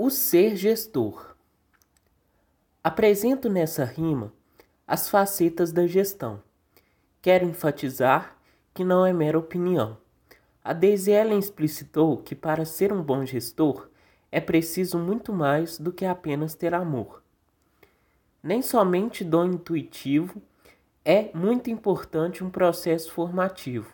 [0.00, 1.34] O ser gestor.
[2.84, 4.32] Apresento nessa rima
[4.86, 6.40] as facetas da gestão.
[7.20, 8.38] Quero enfatizar
[8.72, 9.98] que não é mera opinião.
[10.62, 13.88] A Daisy Ellen explicitou que para ser um bom gestor
[14.30, 17.20] é preciso muito mais do que apenas ter amor.
[18.40, 20.40] Nem somente dom intuitivo
[21.04, 23.92] é muito importante um processo formativo.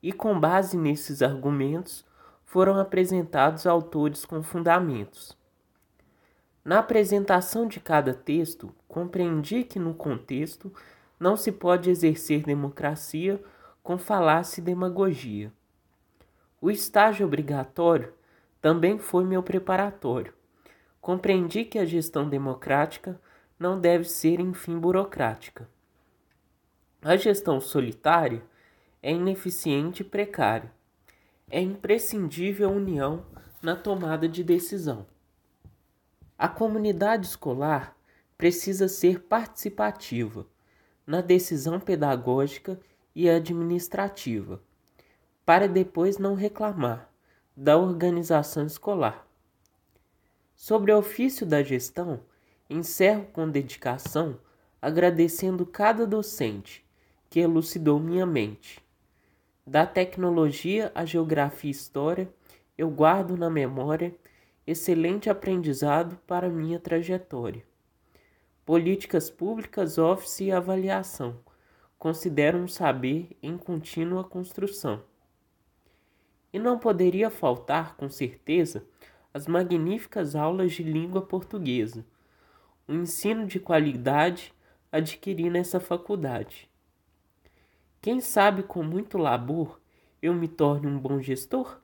[0.00, 2.04] E com base nesses argumentos,
[2.46, 5.36] foram apresentados autores com fundamentos.
[6.64, 10.72] Na apresentação de cada texto, compreendi que no contexto
[11.18, 13.42] não se pode exercer democracia
[13.82, 15.52] com falácia e demagogia.
[16.60, 18.14] O estágio obrigatório
[18.60, 20.32] também foi meu preparatório.
[21.00, 23.20] Compreendi que a gestão democrática
[23.58, 25.68] não deve ser, enfim, burocrática.
[27.02, 28.42] A gestão solitária
[29.02, 30.76] é ineficiente e precária
[31.48, 33.24] é imprescindível a união
[33.62, 35.06] na tomada de decisão.
[36.36, 37.96] A comunidade escolar
[38.36, 40.44] precisa ser participativa
[41.06, 42.80] na decisão pedagógica
[43.14, 44.60] e administrativa,
[45.44, 47.08] para depois não reclamar
[47.56, 49.26] da organização escolar.
[50.54, 52.20] Sobre o ofício da gestão,
[52.68, 54.38] encerro com dedicação
[54.82, 56.84] agradecendo cada docente
[57.30, 58.84] que elucidou minha mente
[59.66, 62.32] da tecnologia à geografia e história,
[62.78, 64.14] eu guardo na memória
[64.64, 67.64] excelente aprendizado para minha trajetória.
[68.64, 71.40] Políticas públicas, office e avaliação.
[71.98, 75.02] Considero um saber em contínua construção.
[76.52, 78.84] E não poderia faltar, com certeza,
[79.34, 82.04] as magníficas aulas de língua portuguesa,
[82.86, 84.54] o ensino de qualidade
[84.92, 86.70] adquiri nessa faculdade.
[88.06, 89.80] Quem sabe com muito labor
[90.22, 91.80] eu me torne um bom gestor?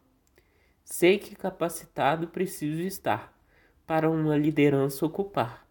[0.84, 3.36] Sei que capacitado preciso estar
[3.84, 5.66] para uma liderança ocupar.